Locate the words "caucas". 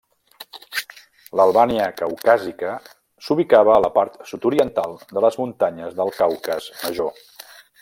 6.23-6.73